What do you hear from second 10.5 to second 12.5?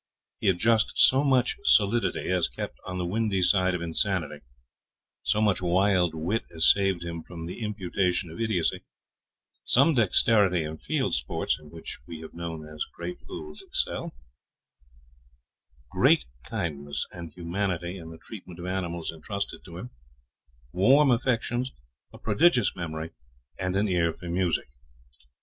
in field sports (in which we have